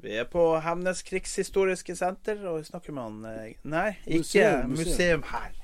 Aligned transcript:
Vi 0.00 0.16
er 0.16 0.24
på 0.32 0.42
Hemnes 0.64 1.02
krigshistoriske 1.04 1.96
senter, 1.98 2.40
og 2.48 2.60
vi 2.60 2.68
snakker 2.70 2.94
med 2.96 3.02
han 3.04 3.24
eh, 3.28 3.54
Nei, 3.68 3.88
ikke 4.06 4.18
Museum, 4.22 4.70
museum, 4.72 4.90
museum. 4.90 5.24
her. 5.28 5.56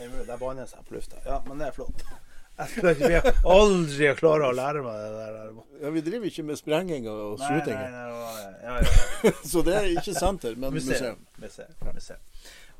Er 0.00 0.18
Der 0.28 0.36
bannes 0.40 0.74
jeg 0.76 0.86
på 0.86 0.94
lufta. 0.94 1.18
Ja, 1.26 1.40
men 1.46 1.58
det 1.58 1.66
er 1.68 1.74
flott. 1.76 2.04
Jeg 2.60 2.68
skal 2.74 2.90
ikke 2.92 3.32
aldri 3.48 4.08
klare 4.18 4.50
å 4.50 4.54
lære 4.54 4.82
meg 4.84 4.96
det 5.00 5.10
der. 5.16 5.60
Ja, 5.80 5.92
Vi 5.94 6.02
driver 6.04 6.28
ikke 6.28 6.44
med 6.44 6.58
sprenging 6.60 7.06
og 7.08 7.40
nei, 7.40 7.60
ja, 7.66 8.74
ja. 8.84 9.32
så 9.50 9.62
det 9.64 9.76
er 9.78 9.88
ikke 9.94 10.14
senter, 10.16 10.58
men 10.60 10.74
Museum. 10.76 11.22
museum. 11.40 11.72
museum. 11.88 12.20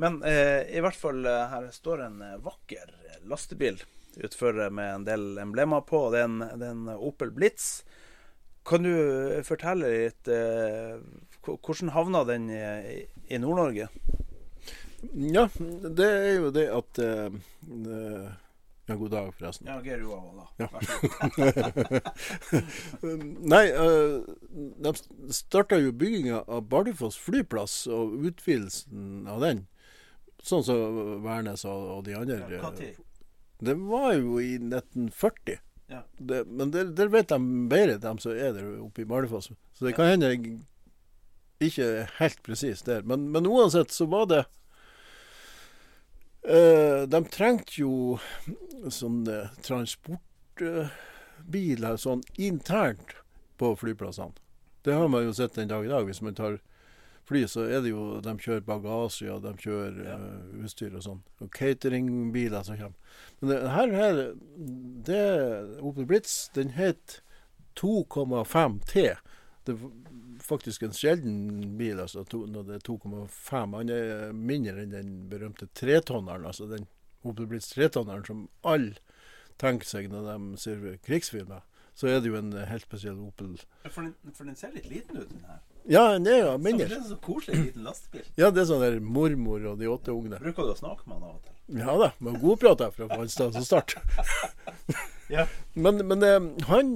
Men 0.01 0.21
eh, 0.29 0.69
i 0.77 0.83
hvert 0.85 0.97
fall 0.97 1.25
eh, 1.29 1.47
her 1.53 1.71
står 1.73 2.05
en 2.07 2.21
eh, 2.25 2.37
vakker 2.45 2.93
lastebil 3.29 3.81
utfor 4.21 4.59
med 4.75 4.95
en 4.99 5.07
del 5.09 5.27
emblemer 5.41 5.85
på. 5.89 6.07
Det 6.13 6.21
er 6.23 6.29
en, 6.29 6.39
det 6.61 6.69
er 6.69 6.77
en 6.77 6.93
Opel 6.97 7.33
Blitz. 7.33 7.83
Kan 8.69 8.85
du 8.85 8.93
eh, 8.93 9.43
fortelle 9.47 9.89
litt 9.89 10.29
eh, 10.29 10.99
Hvordan 11.47 11.95
havna 11.95 12.25
den 12.29 12.51
i, 12.53 12.61
i 13.33 13.39
Nord-Norge? 13.41 13.89
Ja, 15.17 15.47
det 15.97 16.07
er 16.07 16.35
jo 16.37 16.51
det 16.53 16.67
at 16.77 17.01
eh, 17.01 17.33
eh, 17.71 18.29
Ja, 18.91 18.97
god 18.99 19.11
dag, 19.15 19.31
forresten. 19.39 19.69
Ja, 19.71 19.79
Geir 19.85 20.03
Johan, 20.03 20.41
da. 20.41 20.47
Ja. 20.59 20.69
Nei, 23.55 23.65
eh, 23.71 24.17
de 24.83 24.93
starta 25.33 25.79
jo 25.79 25.95
bygginga 25.95 26.43
av 26.51 26.67
Bardufoss 26.69 27.17
flyplass 27.23 27.85
og 27.87 28.19
utvidelsen 28.27 29.29
av 29.31 29.45
den. 29.47 29.65
Sånn 30.43 30.67
som 30.67 31.23
Værnes 31.25 31.65
og, 31.69 31.87
og 31.97 32.05
de 32.09 32.19
andre. 32.19 32.43
Ja, 32.51 32.65
hva 32.65 32.75
tid? 32.77 32.99
Det 33.61 33.77
var 33.79 34.15
jo 34.17 34.41
i 34.43 34.57
1940. 34.59 35.61
Ja. 35.91 36.05
Det, 36.17 36.47
men 36.47 36.71
der, 36.71 36.85
der 36.95 37.09
vet 37.11 37.29
de 37.29 37.39
bedre, 37.69 37.99
de 37.99 38.19
som 38.23 38.33
er 38.33 38.53
der 38.55 38.81
oppe 38.85 39.03
i 39.03 39.05
Bardufoss. 39.11 39.51
Så 39.75 39.85
det 39.85 39.95
kan 39.97 40.07
hende 40.07 40.27
jeg 40.31 40.59
ikke 41.61 41.85
er 41.85 42.11
helt 42.21 42.43
presis 42.47 42.83
der. 42.87 43.03
Men, 43.03 43.31
men 43.35 43.47
uansett 43.51 43.91
så 43.93 44.07
var 44.11 44.27
det 44.31 44.45
uh, 46.47 47.03
De 47.11 47.25
trengte 47.33 47.81
jo 47.83 48.19
sånne 48.89 49.51
transportbiler 49.67 51.97
sånn 52.01 52.23
internt 52.39 53.11
på 53.61 53.77
flyplassene. 53.77 54.33
Det 54.87 54.95
har 54.97 55.09
man 55.13 55.25
jo 55.27 55.33
sett 55.37 55.55
den 55.59 55.69
dag 55.69 55.85
i 55.85 55.91
dag. 55.91 56.05
Hvis 56.07 56.23
man 56.25 56.35
tar 56.39 56.61
fly, 57.31 57.45
så 57.49 57.65
er 57.71 57.81
det 57.85 57.93
jo 57.95 58.05
De 58.25 58.35
kjører 58.43 58.67
bagasje, 58.67 59.31
og 59.33 59.43
de 59.47 59.55
kjører 59.63 60.03
Ja. 60.05 60.19
uh, 60.19 60.61
utstyr 60.65 60.95
og 60.99 61.07
sånn. 61.07 61.23
Og 61.41 61.51
cateringbiler 61.57 62.67
som 62.67 62.77
kommer. 62.77 63.17
Men 63.41 63.53
det, 63.55 63.59
her, 63.75 63.97
her 63.97 64.23
det, 65.09 65.25
Opel 65.81 66.07
Blitz, 66.11 66.49
den 66.55 66.75
het 66.77 67.21
2,5 67.81 68.81
T. 68.91 69.07
Det 69.65 69.75
er 69.77 69.91
faktisk 70.43 70.83
en 70.83 70.95
sjelden 70.97 71.77
bil, 71.79 72.01
altså, 72.01 72.25
to, 72.29 72.45
når 72.49 72.67
det 72.69 72.75
er 72.81 72.87
2,5. 72.89 73.77
Han 73.77 73.93
er 73.95 74.33
mindre 74.37 74.83
enn 74.83 74.95
den 74.95 75.15
berømte 75.31 75.69
tretonneren, 75.77 76.47
altså 76.49 76.67
den 76.71 76.87
Opel 77.23 77.47
Blitz 77.51 77.71
tretonneren 77.75 78.25
som 78.27 78.47
alle 78.65 78.97
tenker 79.61 79.87
seg 79.87 80.09
når 80.09 80.29
de 80.31 80.61
ser 80.61 80.87
krigsfilmer. 81.05 81.63
Så 81.95 82.09
er 82.09 82.23
det 82.23 82.31
jo 82.31 82.39
en 82.39 82.53
helt 82.55 82.87
spesiell 82.87 83.19
Opel. 83.21 83.59
For 83.91 84.07
den, 84.07 84.15
for 84.33 84.49
den 84.49 84.57
ser 84.57 84.73
litt 84.73 84.89
liten 84.89 85.21
ut, 85.21 85.29
den 85.29 85.45
her. 85.45 85.61
Ja, 85.89 86.19
det 86.19 86.35
er 86.39 86.45
Så 86.53 86.59
mindre. 86.63 86.89
det 86.89 86.97
er 86.99 87.09
så 87.09 87.17
koselig 87.25 87.65
liten 87.65 87.83
lastebil. 87.87 88.25
Ja, 88.37 88.51
det 88.51 88.63
er 88.63 88.67
sånn 88.69 88.83
der 88.85 88.99
mormor 89.01 89.65
og 89.73 89.79
de 89.81 89.89
åtte 89.89 90.13
ungene. 90.13 90.39
Bruker 90.43 90.69
du 90.69 90.73
å 90.75 90.79
snakke 90.79 91.07
med 91.09 91.17
han 91.21 91.31
av 91.31 91.37
og 91.37 91.43
til? 91.47 91.79
Ja 91.81 91.95
da, 91.99 92.11
men 92.19 92.37
godprat 92.43 92.83
fra 92.95 93.07
Fannstad 93.09 93.55
som 93.55 93.65
start. 93.65 93.97
Ja. 95.31 95.45
Men, 95.79 96.01
men 96.11 96.23
eh, 96.27 96.41
han 96.67 96.89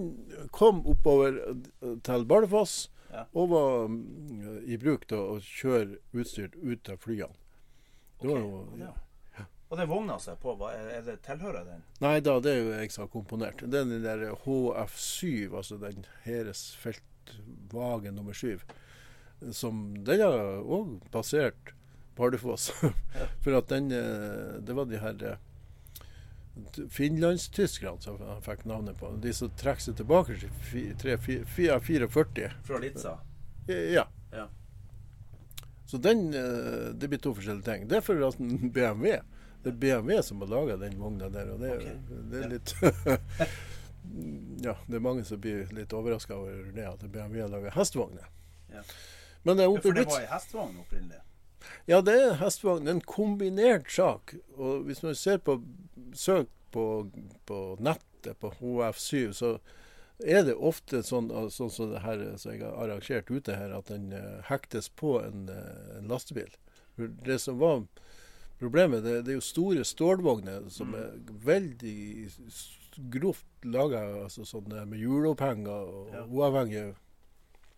kom 0.50 0.80
oppover 0.90 1.36
eh, 1.52 1.92
til 2.02 2.24
Bardufoss 2.26 2.88
Ja. 3.14 3.20
og 3.30 3.52
var 3.52 3.84
mm, 3.86 4.64
i 4.66 4.74
bruk 4.82 5.04
til 5.06 5.20
å 5.22 5.36
kjøre 5.38 6.00
utstyrt 6.18 6.56
ut 6.58 6.90
av 6.90 6.98
flyene. 6.98 7.30
Det 8.18 8.26
var 8.26 8.40
Ok, 8.42 8.42
jo, 8.42 8.64
det- 9.36 9.46
Og 9.70 9.78
den 9.78 9.88
vogna 9.88 10.18
som 10.18 10.34
er 10.34 10.40
på, 10.42 10.56
er, 10.66 11.00
det 11.06 11.20
tilhører 11.22 11.62
den? 11.68 11.84
Nei 12.02 12.16
da, 12.26 12.34
det 12.42 12.50
er 12.56 12.58
jo 12.64 12.72
jeg 12.74 12.90
som 12.90 13.04
har 13.06 13.12
komponert. 13.14 13.62
Det 13.62 13.78
er 13.84 13.86
den 13.86 14.02
der 14.02 14.26
HF7, 14.42 15.54
altså 15.54 15.78
den 15.78 16.02
Heres 16.26 16.64
feltvagen 17.30 18.14
nummer 18.14 18.32
7. 18.32 18.58
Som 19.52 20.04
Den 20.04 20.20
har 20.20 20.38
òg 20.62 21.00
passert 21.12 21.72
Bardufoss. 22.16 22.68
For 23.42 23.56
at 23.58 23.68
den 23.68 23.90
eh, 23.92 24.60
Det 24.62 24.74
var 24.76 24.84
de 24.86 25.00
her 25.02 25.24
eh, 25.32 25.36
finlandstyskerne 26.94 28.00
som 28.00 28.18
han 28.22 28.42
fikk 28.44 28.64
navnet 28.64 28.98
på. 29.00 29.10
De 29.22 29.32
som 29.34 29.50
trekker 29.58 29.82
seg 29.88 29.96
tilbake 29.98 30.36
til 30.38 31.10
ja, 31.66 31.80
44. 31.80 32.50
Fra 32.64 32.78
Litsa? 32.82 33.16
Ja. 33.66 34.06
Ja. 34.34 34.46
Så 35.86 35.98
den 35.98 36.28
eh, 36.34 36.92
Det 36.94 37.08
blir 37.10 37.18
to 37.22 37.34
forskjellige 37.34 37.66
ting. 37.66 37.88
Det 37.90 37.98
er 37.98 38.04
for 38.06 38.22
at 38.28 38.38
BMW 38.38 39.18
Det 39.64 39.72
er 39.72 39.78
BMW 39.80 40.20
som 40.22 40.40
har 40.44 40.50
laga 40.52 40.76
den 40.80 40.98
vogna 41.00 41.28
der, 41.32 41.50
og 41.54 41.60
det, 41.60 41.70
er- 41.70 41.80
Ok. 41.80 42.18
det 42.30 42.42
er 42.44 42.50
litt 42.52 42.74
Ja, 44.64 44.76
det 44.86 44.98
er 44.98 45.04
mange 45.04 45.24
som 45.24 45.40
blir 45.40 45.68
litt 45.74 45.92
overraska 45.96 46.36
over 46.36 46.70
det 46.74 46.86
at 46.88 47.04
BMW 47.04 47.42
har 47.42 47.52
laga 47.52 47.72
hestevogner. 47.74 48.26
Ja. 48.72 48.82
Men 49.44 49.56
det 49.56 49.64
er 49.64 49.70
Ja, 49.74 49.80
For 49.84 49.92
det 49.96 50.06
var 50.08 50.20
ei 50.20 50.32
hestevogn 50.32 50.80
opprinnelig? 50.80 51.20
Ja, 51.88 52.00
det 52.00 52.14
er 52.20 52.36
hestevogn. 52.40 52.88
En 52.88 53.00
kombinert 53.00 53.90
sak. 53.92 54.34
Og 54.56 54.84
hvis 54.88 55.02
man 55.04 55.14
ser 55.14 55.38
på 55.38 55.58
søk 56.14 56.48
på, 56.74 57.10
på 57.46 57.60
nettet 57.80 58.38
på 58.40 58.50
HF7, 58.60 59.32
så 59.32 59.58
er 60.24 60.44
det 60.46 60.54
ofte 60.54 61.02
sånn, 61.02 61.28
sånn 61.50 61.72
som 61.72 61.92
det 61.92 62.02
her 62.04 62.22
som 62.40 62.54
jeg 62.54 62.62
har 62.64 62.76
arrangert 62.80 63.30
ute 63.30 63.56
her, 63.58 63.74
at 63.76 63.90
den 63.90 64.12
eh, 64.14 64.40
hektes 64.48 64.88
på 64.88 65.18
en, 65.22 65.48
eh, 65.50 65.98
en 65.98 66.08
lastebil. 66.10 66.50
Det 66.96 67.38
som 67.42 67.58
var 67.58 67.82
problemet, 68.60 69.02
det, 69.04 69.22
det 69.26 69.34
er 69.34 69.40
jo 69.40 69.44
store 69.44 69.84
stålvogner 69.84 70.68
som 70.72 70.94
er 70.96 71.16
veldig 71.44 72.30
grovt 73.12 73.46
laga, 73.64 74.00
altså 74.24 74.46
sånn 74.48 74.70
med 74.88 75.00
julepenger 75.00 75.90
og 75.90 76.14
Ja. 76.14 76.24
uavhengig 76.26 76.94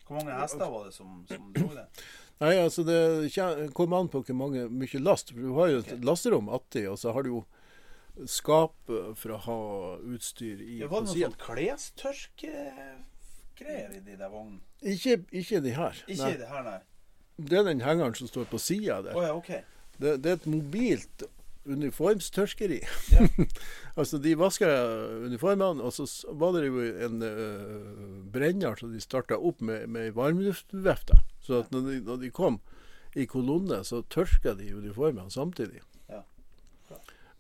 Hvor 0.07 0.21
mange 0.21 0.39
hester 0.39 0.71
var 0.71 0.85
det 0.87 0.95
som, 0.95 1.25
som 1.29 1.53
dro 1.57 1.69
det? 1.75 1.87
Nei, 2.39 2.53
altså 2.61 2.85
det 2.85 3.33
kommer 3.75 4.03
an 4.03 4.11
på 4.13 4.21
hvor 4.21 4.37
mange, 4.37 4.67
mye 4.69 4.99
last. 5.01 5.31
For 5.33 5.41
du 5.41 5.55
har 5.57 5.71
jo 5.73 5.79
et 5.81 5.87
okay. 5.89 6.05
lasterom 6.05 6.51
atti, 6.53 6.83
og 6.87 6.99
så 7.01 7.15
har 7.17 7.25
du 7.25 7.31
jo 7.31 7.39
skap 8.29 8.77
eh, 8.93 9.15
for 9.17 9.31
å 9.37 9.39
ha 9.45 9.57
utstyr 10.15 10.61
i 10.65 10.79
Ja, 10.81 10.89
var 10.93 11.01
det 11.05 11.09
noe 11.11 11.21
sånn 11.21 11.37
klestørkegreier 11.41 13.91
i 13.97 14.01
de 14.05 14.15
der 14.17 14.31
vognene? 14.33 14.61
Ikke, 14.85 15.19
ikke 15.33 15.61
de 15.65 15.73
her. 15.77 15.95
Ikke 16.07 16.23
Nei. 16.23 16.37
det 16.41 16.49
her, 16.51 16.63
nei. 16.65 16.81
Det 17.37 17.59
er 17.59 17.65
den 17.69 17.81
hengeren 17.85 18.15
som 18.17 18.29
står 18.31 18.45
på 18.49 18.59
sida 18.61 19.03
der. 19.05 19.13
der. 19.13 19.23
ja, 19.29 19.35
okay. 19.37 19.61
Det, 19.97 20.23
det 20.25 20.31
er 20.31 20.37
et 20.39 20.47
mobilt 20.49 21.23
uniformstørskeri. 21.67 22.81
Ja. 23.13 23.27
altså, 23.99 24.19
de 24.23 24.35
vasker 24.39 24.71
uniformene, 25.27 25.83
og 25.83 25.93
så 25.93 26.07
var 26.39 26.57
det 26.57 26.67
jo 26.67 26.85
en 27.07 27.23
uh, 27.23 28.21
brenner 28.33 28.79
som 28.81 28.93
de 28.93 29.03
starta 29.03 29.39
opp 29.39 29.61
med, 29.61 29.87
med 29.93 30.15
varmluftvifte. 30.17 31.21
Så 31.47 31.63
at 31.63 31.73
når 31.75 31.91
de, 31.91 32.01
når 32.07 32.23
de 32.23 32.31
kom 32.31 32.61
i 33.17 33.27
kolonne, 33.29 33.83
så 33.85 34.03
tørka 34.13 34.55
de 34.59 34.75
uniformene 34.77 35.31
samtidig. 35.33 35.83
Ja. 36.13 36.23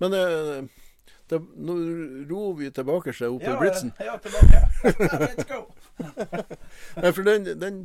Men 0.02 0.16
uh, 0.16 0.66
da, 1.30 1.40
nå 1.40 1.74
ror 2.30 2.52
vi 2.60 2.70
tilbake 2.70 3.14
seg 3.16 3.34
opp 3.34 3.46
i 3.46 3.56
blitsen. 3.60 3.92
Ja, 3.98 4.14
tilbake. 4.22 4.62
Let's 5.24 5.48
go. 5.50 5.64
For 7.16 7.26
den, 7.26 7.48
den 7.60 7.80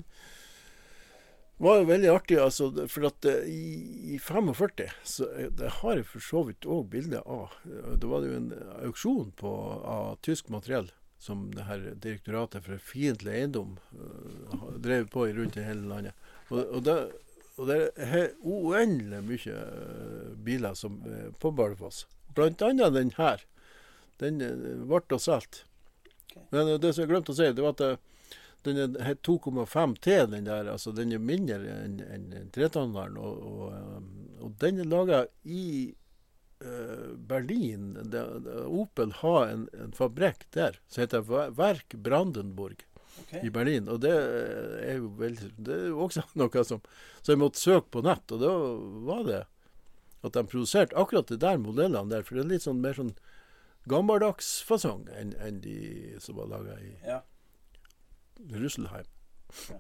var 1.62 1.78
jo 1.80 1.90
veldig 1.90 2.10
artig, 2.12 2.38
altså. 2.42 2.70
For 2.92 3.08
at 3.10 3.28
eh, 3.30 3.50
i, 3.50 4.16
i 4.16 4.20
45 4.22 4.88
så 5.08 5.28
eh, 5.38 5.52
det 5.58 5.70
har 5.82 6.00
jeg 6.00 6.08
for 6.10 6.26
så 6.26 6.44
vidt 6.48 6.66
òg 6.66 6.88
bilde 6.94 7.22
av. 7.22 7.58
Eh, 7.70 7.94
Da 8.02 8.10
var 8.10 8.24
det 8.24 8.32
jo 8.32 8.40
en 8.40 8.52
auksjon 8.88 9.32
på, 9.38 9.54
av 9.86 10.18
tysk 10.26 10.50
materiell 10.54 10.90
som 11.22 11.52
det 11.54 11.68
her 11.68 11.84
Direktoratet 12.02 12.66
for 12.66 12.82
fiendtlig 12.82 13.36
eiendom 13.38 13.76
uh, 13.94 14.72
drev 14.82 15.06
på 15.14 15.28
i 15.30 15.36
rundt 15.38 15.60
i 15.60 15.66
hele 15.68 15.86
landet. 15.86 16.18
Og, 16.50 16.64
og, 16.64 16.80
det, 16.88 16.96
og 17.62 17.70
det 17.70 17.78
er 18.02 18.32
uendelig 18.42 19.20
mye 19.28 19.60
eh, 19.60 20.32
biler 20.42 20.74
som, 20.78 20.98
er 21.06 21.30
på 21.38 21.54
Bardufoss. 21.54 22.08
Blant 22.34 22.64
annet 22.66 22.96
den 22.98 23.14
her. 23.20 23.46
Den 24.18 24.42
eh, 24.42 24.82
ble 24.90 25.20
solgt. 25.22 25.64
Men 26.50 26.68
eh, 26.68 26.80
det 26.82 26.96
som 26.96 27.06
jeg 27.06 27.12
glemte 27.14 27.36
å 27.36 27.38
si, 27.38 27.52
det 27.54 27.64
var 27.64 27.78
at 27.78 27.86
eh, 27.86 28.00
den 28.68 28.78
er 28.82 29.16
2,5 29.26 29.96
T, 30.02 30.18
den 30.32 30.46
der. 30.46 30.70
Altså 30.72 30.94
den 30.96 31.14
er 31.16 31.24
mindre 31.24 31.58
enn 31.82 31.98
en 32.06 32.52
tretanneren. 32.54 33.18
Og, 33.18 33.42
og, 33.48 33.66
eh, 33.74 34.46
og 34.46 34.54
den 34.62 34.84
er 34.84 34.90
laga 34.90 35.24
i 35.44 35.66
uh, 36.64 37.12
Berlin. 37.18 37.92
Det, 38.14 38.22
Opel 38.68 39.16
har 39.22 39.50
en, 39.50 39.68
en 39.74 39.98
fabrikk 39.98 40.48
der 40.54 40.80
som 40.88 41.06
heter 41.06 41.26
Verk 41.58 41.98
Brandenburg 41.98 42.86
Okay. 43.22 43.42
i 43.44 43.50
Berlin. 43.52 43.90
Og 43.92 44.00
det 44.02 44.12
er 44.12 44.96
jo 45.02 45.10
veldig 45.20 45.50
Det 45.60 45.74
er 45.76 45.90
jo 45.92 46.06
også 46.06 46.24
noe 46.40 46.64
som 46.64 46.80
Så 47.22 47.34
jeg 47.34 47.42
måtte 47.42 47.60
søke 47.60 47.92
på 47.92 48.04
nett, 48.06 48.24
og 48.32 48.40
da 48.40 48.54
var 49.08 49.26
det 49.28 49.42
at 50.22 50.36
de 50.38 50.44
produserte 50.46 50.96
akkurat 50.98 51.28
de 51.28 51.38
der 51.42 51.58
modellene 51.58 52.12
der. 52.12 52.24
For 52.24 52.38
det 52.38 52.44
er 52.44 52.52
litt 52.54 52.66
sånn 52.68 52.82
mer 52.82 52.98
sånn 52.98 53.16
gammeldags 53.90 54.60
fasong 54.62 55.08
enn 55.18 55.34
en 55.42 55.62
de 55.64 55.78
som 56.22 56.38
var 56.38 56.52
laga 56.52 56.78
i 56.78 56.92
Ja. 57.02 57.22
Russelheim. 58.52 59.08
Ja. 59.70 59.80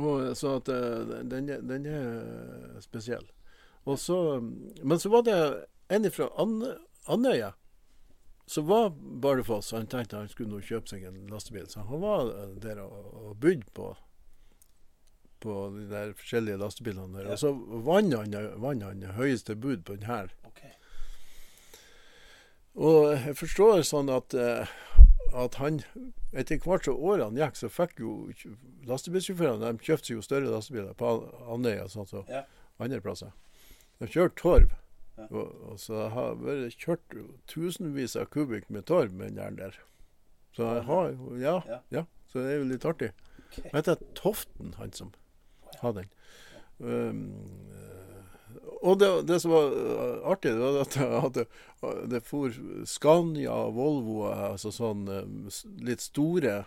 Og, 0.00 0.36
så 0.38 0.56
at 0.60 0.68
eh, 0.72 1.16
den, 1.28 1.50
den 1.68 1.86
er 1.86 2.80
spesiell. 2.80 3.26
Og 3.84 3.98
så, 3.98 4.40
men 4.82 4.98
så 5.00 5.10
var 5.12 5.24
det 5.26 5.38
en 5.90 6.10
fra 6.14 6.28
An- 6.38 6.76
Andøya 7.10 7.52
som 8.50 8.66
var 8.66 8.90
Bardufoss. 9.22 9.70
Han 9.72 9.86
tenkte 9.86 10.18
han 10.18 10.28
skulle 10.30 10.50
nå 10.50 10.60
kjøpe 10.66 10.90
seg 10.90 11.04
en 11.06 11.26
lastebil, 11.30 11.68
så 11.70 11.84
han 11.86 12.02
var 12.02 12.30
eh, 12.34 12.54
der 12.62 12.82
og, 12.82 13.10
og 13.14 13.36
bydde 13.40 13.74
på 13.76 13.92
på 15.40 15.54
de 15.72 15.86
der 15.88 16.10
forskjellige 16.12 16.58
lastebilene 16.60 17.16
der. 17.16 17.30
Ja. 17.30 17.32
Og 17.32 17.38
så 17.40 17.52
vant 17.86 18.12
han, 18.12 18.34
vant 18.60 18.84
han 18.84 19.06
høyeste 19.16 19.54
bud 19.56 19.86
på 19.88 19.94
den 19.96 20.04
her. 20.04 20.28
Okay. 20.50 20.74
Og 22.76 23.14
jeg 23.14 23.36
forstår 23.38 23.80
sånn 23.88 24.12
at, 24.12 24.36
eh, 24.36 24.68
at 25.34 25.54
han 25.60 25.80
Etter 26.32 26.58
hvert 26.62 26.84
som 26.86 26.96
årene 26.96 27.38
gikk, 27.40 27.56
så 27.58 27.68
fikk 27.72 27.98
jo 28.00 28.30
lastebilsjåførene 28.86 29.72
De 29.72 29.84
kjøpte 29.84 30.14
jo 30.14 30.22
større 30.24 30.50
lastebiler 30.52 30.94
på 30.98 31.10
Andøya 31.50 31.84
og 31.84 31.90
sånt, 31.94 32.08
som 32.12 32.24
Ja. 32.28 32.44
andre 32.78 33.00
plasser. 33.00 33.32
De 34.00 34.06
kjørte 34.06 34.36
torv. 34.40 34.70
Ja. 35.18 35.26
Og, 35.30 35.50
og 35.72 35.78
så 35.78 36.08
har 36.08 36.34
vært 36.40 36.76
kjørt 36.80 37.16
tusenvis 37.50 38.14
av 38.16 38.30
kubikk 38.32 38.70
med 38.70 38.86
torv 38.88 39.12
med 39.12 39.34
den 39.36 39.56
der. 39.58 39.76
Så 40.56 40.64
jeg 40.74 40.84
har 40.88 41.10
ja, 41.38 41.56
Ja. 41.68 41.80
ja. 41.90 42.04
Så 42.30 42.40
det 42.40 42.52
er 42.54 42.58
jo 42.62 42.68
litt 42.70 42.84
artig. 42.86 43.10
Ok. 43.50 43.62
det 43.64 43.72
heter 43.74 43.96
Toften, 44.14 44.74
han 44.78 44.92
som 44.92 45.12
hadde 45.82 46.04
den. 46.04 46.10
Um, 46.80 47.34
og 48.80 48.98
det, 49.00 49.08
det 49.28 49.40
som 49.42 49.52
var 49.52 49.72
uh, 49.74 50.30
artig, 50.32 50.52
det 50.56 50.62
var 50.64 50.78
at 50.80 50.96
at 51.28 51.34
det, 51.36 51.46
det 52.12 52.20
for 52.24 52.54
Scania 52.88 53.52
og 53.52 53.74
Volvo, 53.76 54.22
altså 54.32 54.72
sånn 54.72 55.06
um, 55.08 55.48
litt 55.84 56.00
store 56.04 56.62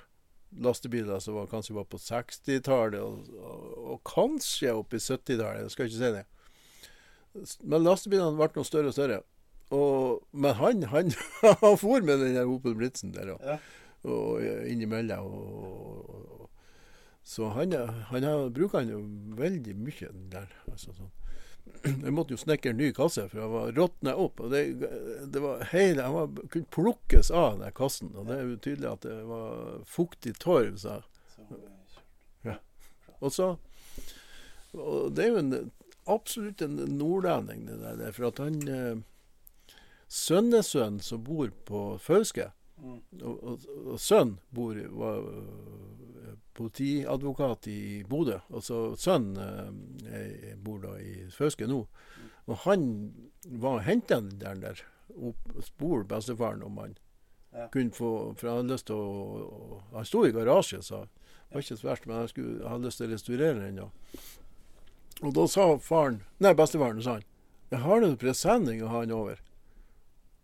lastebiler 0.61 1.19
som 1.23 1.33
var, 1.39 1.47
kanskje 1.49 1.73
var 1.73 1.87
på 1.89 1.97
60-tallet, 1.97 3.01
og, 3.01 3.29
og, 3.41 3.77
og 3.95 4.01
kanskje 4.05 4.73
opp 4.77 4.93
i 4.93 5.01
70-tallet, 5.01 5.63
jeg 5.65 5.73
skal 5.73 5.89
ikke 5.89 5.99
si 5.99 6.11
det. 6.19 6.25
Men 7.65 7.81
lastebilene 7.87 8.37
ble 8.37 8.51
noe 8.53 8.67
større 8.67 8.91
og 8.91 8.97
større. 8.97 9.21
Og, 9.73 10.19
men 10.37 10.53
han, 10.59 10.83
han, 10.91 11.09
han 11.63 11.79
for 11.81 12.05
med 12.05 12.21
den 12.21 12.35
der 12.37 12.49
Opel 12.49 12.75
Blitzen 12.77 13.15
der. 13.15 13.33
Og, 13.33 13.41
Ja. 13.47 13.57
og 14.03 14.43
eh, 14.43 14.67
innimellom. 14.69 15.33
Og, 15.33 16.49
så 17.23 17.49
han, 17.55 17.73
han 18.11 18.27
bruker 18.53 18.83
han 18.83 18.91
jo 18.91 19.01
veldig 19.39 19.73
mye, 19.79 20.11
der. 20.29 20.51
Altså, 20.69 20.93
sånn. 20.93 21.09
Jeg 21.83 22.13
måtte 22.15 22.31
jo 22.35 22.39
snekre 22.39 22.71
en 22.71 22.77
ny 22.79 22.89
kasse, 22.95 23.25
for 23.31 23.41
han 23.43 23.51
var 23.51 23.71
råtna 23.75 24.13
opp. 24.19 24.39
og 24.39 24.51
det, 24.53 24.61
det 25.33 25.41
var 25.43 25.63
hele, 25.73 26.03
Han 26.03 26.13
var, 26.15 26.47
kunne 26.51 26.69
plukkes 26.71 27.31
av 27.31 27.59
den 27.59 27.71
kassen. 27.75 28.13
Og 28.15 28.27
det 28.27 28.37
er 28.37 28.43
jo 28.47 28.57
tydelig 28.63 28.89
at 28.91 29.01
det 29.07 29.17
var 29.27 29.81
fuktig 29.87 30.35
torv. 30.39 30.77
Så. 30.79 31.01
Eh, 32.43 32.59
Og 33.19 33.31
så 33.33 33.57
og 34.73 35.11
Det 35.13 35.23
er 35.25 35.29
jo 35.29 35.37
en, 35.43 35.71
absolutt 36.09 36.61
en 36.65 36.79
nordlending, 36.97 37.67
det 37.67 37.77
der. 37.99 38.11
For 38.15 38.31
at 38.31 38.39
han 38.41 38.55
eh, 38.67 38.95
Sønnesønnen 40.09 40.99
som 41.03 41.23
bor 41.23 41.51
på 41.67 41.85
Fauske 42.01 42.51
Mm. 42.83 42.97
og, 43.21 43.43
og, 43.47 43.65
og 43.93 43.99
sønnen 44.01 44.39
bor, 44.51 44.75
var 44.97 45.19
politiadvokat 46.53 47.67
i 47.67 48.03
Bodø. 48.09 48.39
Altså 48.53 48.95
så 48.95 49.09
sønnen 49.09 49.37
er- 50.05 50.55
bor 50.63 50.79
da 50.79 50.95
i 50.99 51.25
Fauske 51.31 51.67
nå. 51.67 51.87
Og 52.47 52.57
han 52.65 53.13
var 53.47 53.79
henta 53.81 54.19
der, 54.21 54.55
der 54.55 54.81
opp, 55.21 55.37
spor 55.63 56.03
bestefaren 56.03 56.63
om 56.63 56.77
han 56.77 56.97
Ja. 57.53 57.67
kunne 57.67 57.91
få 57.91 58.35
For 58.35 58.47
han 58.49 58.57
hadde 58.57 58.73
lyst 58.73 58.85
til 58.87 58.95
å, 58.95 59.81
Han 59.93 60.05
sto 60.05 60.23
i 60.25 60.31
garasje, 60.31 60.81
sa 60.83 61.01
det 61.03 61.09
var 61.53 61.61
ikke 61.61 61.77
så 61.77 61.87
verst, 61.87 62.05
men 62.07 62.15
han 62.17 62.27
skulle, 62.27 62.67
hadde 62.67 62.85
lyst 62.85 62.97
til 62.97 63.07
å 63.07 63.13
restaurere 63.13 63.59
den. 63.61 63.75
da. 63.75 63.89
Og 65.21 65.33
da 65.35 65.45
sa 65.47 65.77
faren 65.77 66.21
Nei, 66.39 66.53
bestefaren 66.53 67.01
sa 67.03 67.13
han. 67.13 67.23
Jeg 67.71 67.79
har 67.79 68.01
en 68.03 68.17
presenning 68.17 68.81
å 68.81 68.87
ha 68.87 68.99
han 69.01 69.11
over? 69.11 69.37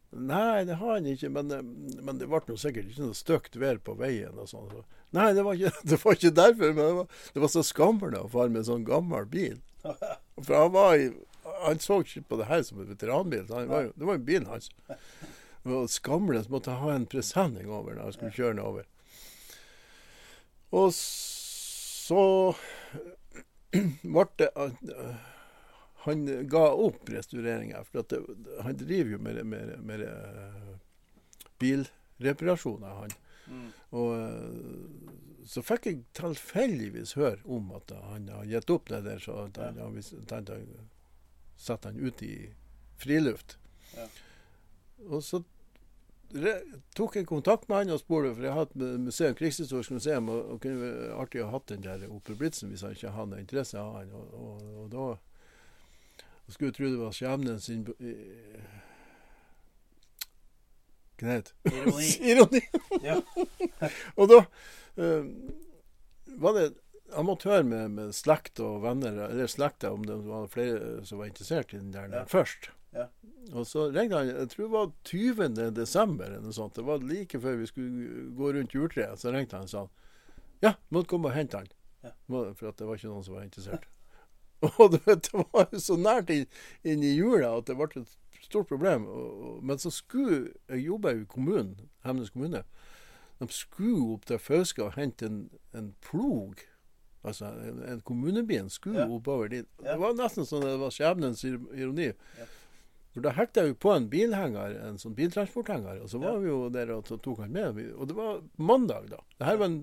Nei, 0.09 0.65
det 0.65 0.79
har 0.79 0.95
han 0.95 1.05
ikke, 1.05 1.29
men, 1.29 1.51
eh, 1.53 1.65
men 2.01 2.17
det 2.17 2.29
ble 2.31 2.57
sikkert 2.57 2.89
ikke 2.89 3.05
noe 3.05 3.17
stygt 3.17 3.59
vær 3.61 3.77
på 3.83 3.93
veien. 3.99 4.37
og 4.41 4.49
sånn. 4.49 4.83
Nei, 5.13 5.31
det 5.37 5.45
var, 5.45 5.57
ikke, 5.57 5.83
det 5.91 5.99
var 6.03 6.17
ikke 6.17 6.35
derfor, 6.41 6.73
men 6.73 6.85
det 6.85 6.99
var, 7.01 7.23
det 7.33 7.43
var 7.45 7.53
så 7.53 7.65
skammelig 7.65 8.23
å 8.23 8.31
fare 8.33 8.49
med 8.49 8.63
en 8.63 8.69
sånn 8.71 8.87
gammel 8.87 9.29
bil. 9.29 9.59
For 10.45 10.55
han 10.55 10.71
var 10.73 10.97
han 11.63 11.79
så 11.79 11.99
ikke 12.03 12.21
på 12.29 12.39
det 12.39 12.47
her 12.49 12.63
som 12.63 12.81
en 12.81 12.89
veteranbil. 12.89 13.45
Han 13.49 13.69
var 13.69 13.91
det 13.95 14.05
var 14.05 14.17
jo 14.17 14.25
bilen 14.25 14.49
hans. 14.49 14.69
Og 15.67 15.89
skamle 15.91 16.43
måtte 16.49 16.71
jeg 16.71 16.83
ha 16.83 16.93
en 16.95 17.07
presenning 17.09 17.69
over 17.71 17.95
når 17.95 18.09
jeg 18.09 18.17
skulle 18.17 18.35
kjøre 18.35 18.53
den 18.53 18.63
over. 18.63 18.87
Og 20.71 20.93
så 20.93 22.23
ble 24.13 24.25
det 24.39 24.49
uh, 24.55 25.17
Han 26.05 26.25
ga 26.47 26.65
opp 26.71 27.09
restaureringa, 27.11 27.83
for 27.83 28.05
det, 28.07 28.19
han 28.63 28.77
driver 28.79 29.11
jo 29.11 29.19
med, 29.25 29.41
med, 29.45 29.73
med 29.83 30.03
uh, 30.07 30.69
bilreparasjoner, 31.59 33.01
han. 33.01 33.17
Mm. 33.49 33.65
Og 33.99 34.13
uh, 34.15 35.19
så 35.49 35.63
fikk 35.65 35.89
jeg 35.89 36.01
tilfeldigvis 36.17 37.15
høre 37.19 37.41
om 37.49 37.71
at 37.75 37.91
han 38.11 38.29
har 38.31 38.47
gitt 38.47 38.71
opp 38.71 38.89
det 38.91 39.01
der, 39.07 39.21
så 39.23 39.43
at 39.47 39.59
han 39.59 39.79
tenkte 40.29 40.59
å 40.59 40.87
sette 41.59 41.91
han 41.91 41.99
ut 41.99 42.21
i 42.23 42.33
friluft. 42.99 43.57
Ja. 43.95 44.05
Og 45.09 45.23
så 45.23 45.41
tok 46.95 47.15
jeg 47.17 47.27
kontakt 47.27 47.65
med 47.69 47.81
han 47.81 47.95
og 47.95 48.01
spurte, 48.03 48.35
for 48.35 48.45
jeg 48.45 48.53
har 48.53 48.67
et 48.67 48.75
museum, 49.01 49.35
krigshistorisk 49.35 49.95
museum, 49.95 50.29
og, 50.29 50.53
og 50.53 50.61
kunne 50.63 50.91
artig 51.17 51.41
å 51.41 51.49
ha 51.49 51.57
hatt 51.57 51.71
den 51.71 51.85
der 51.85 52.05
Opel 52.11 52.37
Blitzen 52.37 52.69
hvis 52.69 52.85
han 52.85 52.93
ikke 52.93 53.15
hadde 53.15 53.41
interesse 53.41 53.79
av 53.81 53.97
han. 53.97 54.13
Og, 54.13 54.35
og, 54.37 54.67
og 54.83 54.91
da 54.93 55.07
jeg 56.49 56.55
skulle 56.55 56.73
tro 56.73 56.87
det 56.89 56.97
var 56.97 57.13
skjebnen 57.13 57.59
sin 57.61 57.83
eh, 58.01 58.77
Hva 61.19 61.35
det? 61.37 61.51
Ironi. 61.69 62.07
Ironi. 62.31 62.61
Og 64.19 64.31
da 64.31 64.39
uh, 64.97 65.27
var 66.41 66.55
det 66.57 66.69
høre 67.11 67.63
med, 67.65 67.91
med 67.91 68.15
slekt 68.15 68.61
og 68.63 68.81
venner, 68.85 69.17
eller 69.27 69.49
slekta, 69.49 69.91
om 69.93 70.05
det 70.05 70.15
var 70.25 70.49
flere 70.53 71.03
som 71.05 71.19
var 71.21 71.29
interessert 71.29 71.73
i 71.73 71.77
den 71.77 71.91
der, 71.93 72.09
Ja. 72.13 72.23
først. 72.29 72.69
Ja. 72.95 73.05
Og 73.53 73.67
så 73.69 73.91
ringte 73.93 74.17
han 74.17 74.27
Jeg 74.31 74.49
tror 74.49 74.63
det 74.63 74.73
var 74.73 74.91
20. 75.05 75.71
desember 75.77 76.25
eller 76.25 76.41
noe 76.41 76.53
sånt. 76.53 76.73
Det 76.75 76.85
var 76.85 77.03
like 77.05 77.39
før 77.39 77.59
vi 77.59 77.67
skulle 77.69 78.23
gå 78.37 78.53
rundt 78.55 78.73
juletreet. 78.73 79.19
Så 79.21 79.29
ringte 79.33 79.57
han 79.57 79.69
og 79.69 79.69
sa 79.69 79.87
Ja, 80.65 80.73
måtte 80.89 81.09
komme 81.13 81.29
og 81.29 81.37
hente 81.37 81.61
han. 81.61 81.69
Ja. 82.01 82.15
For 82.27 82.71
at 82.71 82.77
det 82.81 82.87
var 82.87 82.97
ikke 82.97 83.11
noen 83.11 83.23
som 83.23 83.37
var 83.37 83.45
interessert. 83.45 83.85
Og 84.79 84.91
du 84.91 84.97
vet, 85.05 85.23
det 85.29 85.45
var 85.53 85.67
jo 85.71 85.79
så 85.79 85.95
nært 85.99 86.29
inn, 86.33 86.47
inn 86.83 87.03
i 87.03 87.13
jula 87.15 87.53
at 87.57 87.69
det 87.69 87.77
ble 87.79 87.87
et 88.01 88.15
stort 88.43 88.67
problem. 88.67 89.05
Men 89.63 89.77
så 89.79 89.91
skulle 89.93 90.53
Jeg 90.67 90.85
jobbe 90.87 91.13
jo 91.15 91.21
i 91.23 91.29
kommunen, 91.31 91.75
Hemnes 92.03 92.29
kommune. 92.33 92.63
De 93.39 93.47
skulle 93.55 94.13
opp 94.17 94.25
til 94.27 94.39
Fauske 94.43 94.83
og 94.83 94.97
hente 94.97 95.25
en, 95.29 95.37
en 95.73 95.93
plog. 96.03 96.59
Altså 97.23 97.45
en, 97.63 97.79
en 97.87 98.01
kommunebil 98.07 98.67
skulle 98.71 98.99
Ja. 99.05 99.07
oppover 99.11 99.47
dit. 99.51 99.67
Det 99.83 99.95
var 99.99 100.13
nesten 100.17 100.47
sånn 100.47 100.65
det 100.67 100.75
var 100.81 100.91
skjebnens 100.91 101.43
ironi. 101.47 102.09
Ja. 102.39 102.47
For 103.15 103.23
da 103.25 103.31
hekta 103.33 103.63
vi 103.65 103.73
på 103.73 103.89
en 103.95 104.05
bilhenger, 104.11 104.75
en 104.85 104.99
sånn 105.01 105.15
biltransporthenger, 105.17 106.03
og 106.03 106.11
så 106.11 106.19
var 106.21 106.35
Ja. 106.35 106.43
vi 106.43 106.51
jo 106.51 106.59
der 106.69 106.91
og 106.97 107.07
tok 107.09 107.39
han 107.45 107.51
med. 107.55 107.79
Og 107.95 108.07
det 108.11 108.15
var 108.19 108.41
mandag, 108.59 109.07
da. 109.09 109.17
Det 109.39 109.47
her 109.47 109.57
var 109.63 109.71
en 109.71 109.79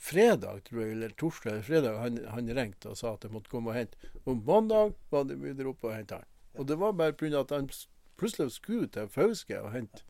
fredag, 0.00 0.64
tror 0.64 0.82
jeg, 0.82 0.96
eller 0.96 1.16
torsdag 1.20 1.50
eller 1.52 1.66
fredag, 1.66 1.98
han, 2.00 2.18
han 2.34 2.52
ringte 2.56 2.92
og 2.92 2.98
sa 2.98 3.14
at 3.14 3.26
jeg 3.26 3.34
måtte 3.34 3.52
komme 3.52 3.72
og 3.72 3.78
hente. 3.78 4.12
Og 4.24 4.40
mandag 4.46 4.94
var 5.12 5.26
det 5.28 5.36
vi 5.42 5.52
dro 5.58 5.74
opp 5.74 5.84
og 5.84 5.96
hente 5.96 6.20
han. 6.20 6.30
Og 6.58 6.68
det 6.68 6.78
var 6.80 6.96
bare 6.98 7.16
pga. 7.16 7.40
at 7.40 7.52
han 7.54 7.68
plutselig 8.18 8.56
skulle 8.56 8.88
til 8.88 9.08
Fauske 9.08 9.60
og 9.60 9.72
hente 9.72 10.02